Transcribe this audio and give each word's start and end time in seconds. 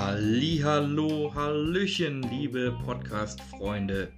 Hallo, 0.00 1.34
Hallöchen, 1.34 2.22
liebe 2.22 2.70
Podcast-Freunde. 2.84 4.12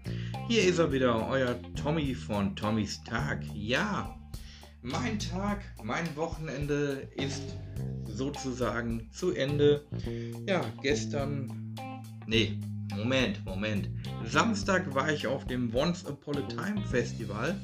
Hier 0.46 0.64
ist 0.64 0.78
er 0.78 0.92
wieder, 0.92 1.26
euer 1.26 1.58
Tommy 1.74 2.14
von 2.14 2.54
Tommys 2.54 3.02
Tag. 3.02 3.42
Ja, 3.54 4.14
mein 4.82 5.18
Tag, 5.18 5.62
mein 5.82 6.04
Wochenende 6.16 7.08
ist 7.16 7.56
sozusagen 8.04 9.08
zu 9.10 9.32
Ende. 9.32 9.86
Ja, 10.46 10.62
gestern, 10.82 11.74
nee, 12.26 12.58
Moment, 12.94 13.42
Moment. 13.46 13.88
Samstag 14.26 14.94
war 14.94 15.10
ich 15.10 15.26
auf 15.26 15.46
dem 15.46 15.74
Once 15.74 16.04
Upon 16.04 16.36
a 16.36 16.42
Time 16.42 16.84
Festival 16.90 17.58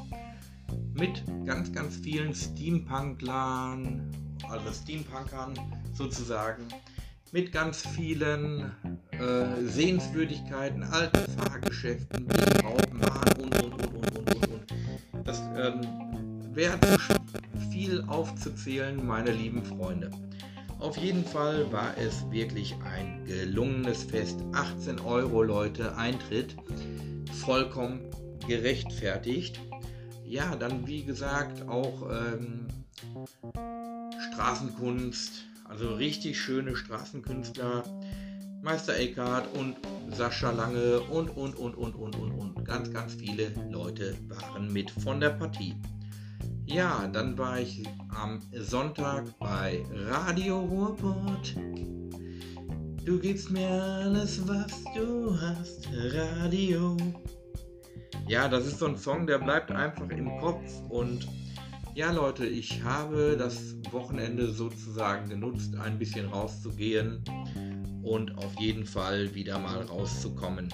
mit 0.95 1.23
ganz, 1.45 1.71
ganz 1.71 1.97
vielen 1.97 2.35
Steampunklern, 2.35 4.11
also 4.49 4.73
Steampunkern 4.73 5.53
sozusagen 5.93 6.67
mit 7.33 7.53
ganz 7.53 7.87
vielen 7.87 8.73
äh, 9.13 9.63
Sehenswürdigkeiten, 9.65 10.83
alten 10.85 11.31
Fahrgeschäften, 11.33 12.27
Raupenbahn 12.63 13.33
und 13.39 13.55
und 13.63 13.73
und 13.75 13.95
und 13.95 14.19
und 14.19 14.35
und 14.35 14.49
und. 14.49 15.27
Das 15.27 15.43
ähm, 15.57 15.81
wäre 16.55 16.79
zu 16.81 16.99
viel 17.71 18.05
aufzuzählen, 18.07 19.05
meine 19.05 19.33
lieben 19.33 19.65
Freunde. 19.65 20.11
Auf 20.79 20.97
jeden 20.99 21.25
Fall 21.25 21.71
war 21.73 21.97
es 21.97 22.31
wirklich 22.31 22.75
ein 22.85 23.25
gelungenes 23.25 24.05
Fest. 24.05 24.39
18 24.53 25.01
Euro 25.01 25.43
Leute 25.43 25.97
Eintritt. 25.97 26.55
Vollkommen 27.33 28.01
gerechtfertigt. 28.47 29.59
Ja, 30.25 30.55
dann 30.57 30.87
wie 30.87 31.03
gesagt 31.05 31.67
auch 31.69 32.11
ähm, 32.11 32.67
Straßenkunst, 34.33 35.46
also 35.69 35.95
richtig 35.95 36.41
schöne 36.41 36.77
Straßenkünstler. 36.77 37.85
Meister 38.63 38.97
Eckhart 38.97 39.47
und 39.57 39.77
Sascha 40.11 40.51
Lange 40.51 41.01
und, 41.01 41.29
und, 41.37 41.57
und, 41.57 41.77
und, 41.77 41.95
und, 41.95 42.17
und, 42.17 42.33
und. 42.33 42.65
Ganz, 42.65 42.93
ganz 42.93 43.15
viele 43.15 43.53
Leute 43.71 44.17
waren 44.29 44.73
mit 44.73 44.91
von 44.91 45.21
der 45.21 45.31
Partie. 45.31 45.75
Ja, 46.65 47.07
dann 47.13 47.39
war 47.39 47.61
ich 47.61 47.85
am 48.09 48.41
Sonntag 48.53 49.39
bei 49.39 49.85
Radio 49.93 50.59
Ruhrpott. 50.61 51.55
Du 53.05 53.21
gibst 53.21 53.53
mir 53.53 53.71
alles, 53.71 54.49
was 54.49 54.83
du 54.97 55.41
hast, 55.41 55.89
Radio. 55.93 56.97
Ja, 58.27 58.49
das 58.49 58.67
ist 58.67 58.81
so 58.81 58.87
ein 58.87 58.97
Song, 58.97 59.29
der 59.29 59.39
bleibt 59.39 59.71
einfach 59.71 60.09
im 60.09 60.27
Kopf 60.41 60.65
und 60.89 61.29
ja, 61.97 62.13
Leute, 62.13 62.45
ich 62.45 62.83
habe 62.83 63.37
das 63.39 63.75
Wochenende 63.91 64.51
sozusagen 64.51 65.31
genutzt, 65.31 65.75
ein 65.77 65.99
bisschen 65.99 66.29
rauszugehen 66.29 67.25
und 68.03 68.37
auf 68.37 68.61
jeden 68.61 68.85
Fall 68.85 69.35
wieder 69.35 69.59
mal 69.59 69.81
rauszukommen. 69.81 70.69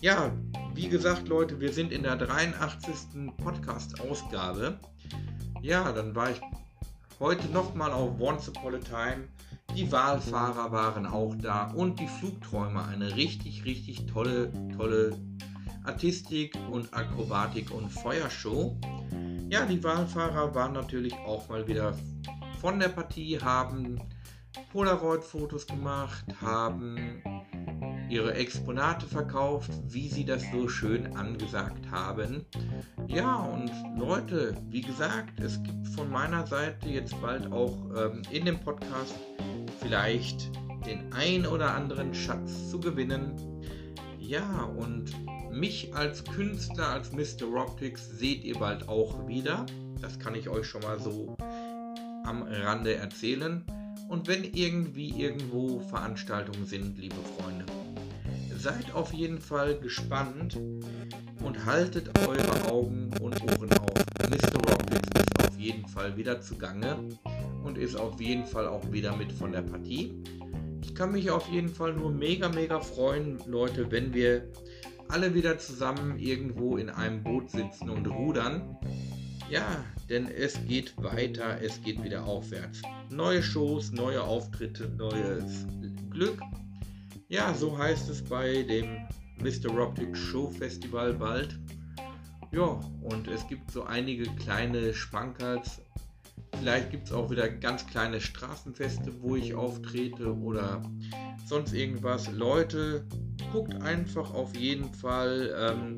Ja, 0.00 0.32
wie 0.74 0.88
gesagt, 0.88 1.28
Leute, 1.28 1.60
wir 1.60 1.72
sind 1.72 1.92
in 1.92 2.02
der 2.02 2.16
83. 2.16 3.32
Podcast-Ausgabe. 3.36 4.80
Ja, 5.62 5.92
dann 5.92 6.16
war 6.16 6.32
ich 6.32 6.40
heute 7.20 7.46
nochmal 7.52 7.92
auf 7.92 8.20
Once 8.20 8.48
Upon 8.48 8.74
a 8.74 8.78
Time. 8.78 9.28
Die 9.76 9.92
Wahlfahrer 9.92 10.72
waren 10.72 11.06
auch 11.06 11.36
da 11.36 11.70
und 11.70 12.00
die 12.00 12.08
Flugträume. 12.08 12.84
Eine 12.84 13.14
richtig, 13.14 13.64
richtig 13.64 14.06
tolle, 14.06 14.50
tolle 14.76 15.16
Artistik 15.84 16.58
und 16.72 16.92
Akrobatik 16.92 17.70
und 17.70 17.88
Feuershow. 17.88 18.76
Ja, 19.48 19.64
die 19.64 19.82
Wahlfahrer 19.82 20.54
waren 20.56 20.72
natürlich 20.72 21.14
auch 21.24 21.48
mal 21.48 21.66
wieder 21.68 21.96
von 22.60 22.80
der 22.80 22.88
Partie, 22.88 23.38
haben 23.38 24.00
Polaroid-Fotos 24.72 25.68
gemacht, 25.68 26.24
haben 26.40 27.22
ihre 28.08 28.34
Exponate 28.34 29.06
verkauft, 29.06 29.70
wie 29.86 30.08
sie 30.08 30.24
das 30.24 30.42
so 30.50 30.68
schön 30.68 31.16
angesagt 31.16 31.88
haben. 31.90 32.44
Ja, 33.06 33.36
und 33.36 33.70
Leute, 33.96 34.56
wie 34.70 34.80
gesagt, 34.80 35.38
es 35.38 35.62
gibt 35.62 35.86
von 35.88 36.10
meiner 36.10 36.44
Seite 36.46 36.88
jetzt 36.88 37.20
bald 37.20 37.50
auch 37.52 37.76
ähm, 37.96 38.22
in 38.30 38.46
dem 38.46 38.58
Podcast 38.58 39.14
vielleicht 39.80 40.50
den 40.86 41.12
ein 41.12 41.46
oder 41.46 41.72
anderen 41.72 42.12
Schatz 42.12 42.68
zu 42.70 42.80
gewinnen. 42.80 43.62
Ja, 44.18 44.64
und 44.76 45.12
mich 45.58 45.94
als 45.94 46.22
Künstler, 46.24 46.88
als 46.88 47.12
Mr. 47.12 47.52
Optics 47.54 48.10
seht 48.18 48.44
ihr 48.44 48.58
bald 48.58 48.88
auch 48.88 49.26
wieder. 49.26 49.64
Das 50.00 50.18
kann 50.18 50.34
ich 50.34 50.48
euch 50.48 50.66
schon 50.66 50.82
mal 50.82 51.00
so 51.00 51.36
am 52.24 52.42
Rande 52.42 52.94
erzählen. 52.94 53.64
Und 54.08 54.28
wenn 54.28 54.44
irgendwie 54.44 55.08
irgendwo 55.10 55.80
Veranstaltungen 55.80 56.66
sind, 56.66 56.98
liebe 56.98 57.16
Freunde, 57.38 57.64
seid 58.56 58.94
auf 58.94 59.12
jeden 59.12 59.40
Fall 59.40 59.78
gespannt 59.78 60.58
und 61.42 61.64
haltet 61.64 62.10
eure 62.26 62.70
Augen 62.70 63.10
und 63.20 63.42
Ohren 63.42 63.72
auf. 63.78 64.04
Mr. 64.28 64.72
Optics 64.72 65.08
ist 65.14 65.46
auf 65.46 65.58
jeden 65.58 65.86
Fall 65.88 66.16
wieder 66.16 66.40
zugange 66.40 66.98
und 67.64 67.78
ist 67.78 67.96
auf 67.96 68.20
jeden 68.20 68.44
Fall 68.44 68.66
auch 68.66 68.92
wieder 68.92 69.16
mit 69.16 69.32
von 69.32 69.52
der 69.52 69.62
Partie. 69.62 70.22
Ich 70.82 70.94
kann 70.94 71.12
mich 71.12 71.30
auf 71.30 71.48
jeden 71.48 71.68
Fall 71.68 71.94
nur 71.94 72.10
mega, 72.10 72.48
mega 72.48 72.80
freuen, 72.80 73.38
Leute, 73.46 73.90
wenn 73.90 74.14
wir 74.14 74.48
alle 75.08 75.34
wieder 75.34 75.58
zusammen 75.58 76.18
irgendwo 76.18 76.76
in 76.76 76.90
einem 76.90 77.22
Boot 77.22 77.50
sitzen 77.50 77.90
und 77.90 78.06
rudern. 78.06 78.76
Ja, 79.50 79.84
denn 80.08 80.28
es 80.28 80.58
geht 80.66 80.92
weiter, 81.02 81.60
es 81.62 81.80
geht 81.82 82.02
wieder 82.02 82.24
aufwärts. 82.24 82.82
Neue 83.10 83.42
Shows, 83.42 83.92
neue 83.92 84.22
Auftritte, 84.22 84.88
neues 84.88 85.66
Glück. 86.10 86.40
Ja, 87.28 87.54
so 87.54 87.76
heißt 87.76 88.08
es 88.08 88.22
bei 88.22 88.62
dem 88.62 89.06
Mr. 89.38 89.76
Optic 89.78 90.16
Show 90.16 90.50
Festival 90.50 91.14
bald. 91.14 91.58
Ja, 92.52 92.80
und 93.02 93.28
es 93.28 93.46
gibt 93.48 93.70
so 93.70 93.84
einige 93.84 94.24
kleine 94.36 94.94
Spankerls. 94.94 95.80
Vielleicht 96.58 96.90
gibt 96.90 97.06
es 97.06 97.12
auch 97.12 97.30
wieder 97.30 97.48
ganz 97.48 97.86
kleine 97.86 98.20
Straßenfeste, 98.20 99.12
wo 99.20 99.36
ich 99.36 99.54
auftrete 99.54 100.34
oder 100.34 100.82
sonst 101.44 101.72
irgendwas. 101.72 102.30
Leute, 102.32 103.06
guckt 103.52 103.80
einfach 103.82 104.32
auf 104.34 104.54
jeden 104.56 104.92
Fall 104.94 105.54
ähm, 105.58 105.96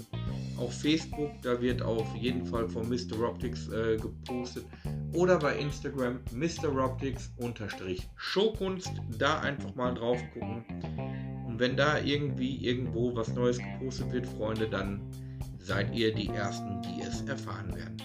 auf 0.59 0.73
Facebook, 0.81 1.31
da 1.43 1.61
wird 1.61 1.83
auf 1.83 2.15
jeden 2.17 2.45
Fall 2.45 2.69
von 2.69 2.89
Mr. 2.89 3.21
Optics 3.23 3.69
äh, 3.69 3.97
gepostet. 3.97 4.67
Oder 5.15 5.39
bei 5.39 5.57
Instagram 5.57 6.21
Mr. 6.33 6.75
Optics 6.85 7.33
unterstrich 7.37 8.09
Showkunst, 8.17 8.93
da 9.19 9.41
einfach 9.41 9.75
mal 9.75 9.95
drauf 9.95 10.21
gucken. 10.33 10.65
Und 11.47 11.59
wenn 11.59 11.77
da 11.77 11.99
irgendwie 11.99 12.57
irgendwo 12.65 13.15
was 13.15 13.33
Neues 13.35 13.59
gepostet 13.59 14.13
wird, 14.13 14.27
Freunde, 14.27 14.69
dann 14.69 15.01
seid 15.59 15.95
ihr 15.95 16.15
die 16.15 16.29
Ersten, 16.29 16.83
die 16.83 17.03
es 17.03 17.23
erfahren 17.23 17.75
werden. 17.75 17.97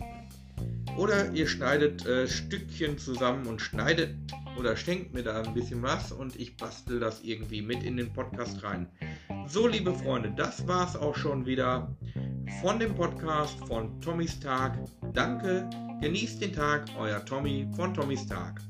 Oder 0.99 1.33
ihr 1.33 1.49
schneidet 1.49 2.05
äh, 2.05 2.29
Stückchen 2.29 2.99
zusammen 2.99 3.47
und 3.47 3.63
schneidet 3.63 4.15
oder 4.59 4.77
schenkt 4.77 5.15
mir 5.15 5.23
da 5.23 5.41
ein 5.41 5.55
bisschen 5.55 5.83
was 5.83 6.13
und 6.13 6.37
ich 6.37 6.59
bastel 6.59 7.01
das 7.01 7.23
irgendwie 7.23 7.63
mit 7.63 7.83
in 7.83 7.97
den 7.97 8.13
Podcast 8.13 8.63
rein. 8.63 8.87
So, 9.47 9.67
liebe 9.67 9.95
Freunde, 9.95 10.31
das 10.37 10.69
war's 10.69 10.95
auch 10.95 11.17
schon 11.17 11.47
wieder 11.47 11.97
von 12.61 12.79
dem 12.79 12.95
Podcast 12.95 13.59
von 13.67 13.99
Tommys 14.03 14.39
Tag. 14.39 14.79
Danke, 15.15 15.71
genießt 16.03 16.41
den 16.43 16.53
Tag, 16.53 16.87
euer 16.99 17.25
Tommy 17.25 17.65
von 17.77 17.95
Tommys 17.95 18.27
Tag. 18.27 18.61